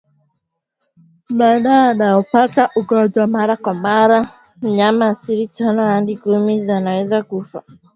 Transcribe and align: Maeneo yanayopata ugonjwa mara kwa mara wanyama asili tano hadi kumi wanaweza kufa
Maeneo 1.29 1.79
yanayopata 1.87 2.69
ugonjwa 2.75 3.27
mara 3.27 3.57
kwa 3.57 3.73
mara 3.73 4.29
wanyama 4.61 5.07
asili 5.07 5.47
tano 5.47 5.85
hadi 5.87 6.17
kumi 6.17 6.61
wanaweza 6.69 7.23
kufa 7.23 7.63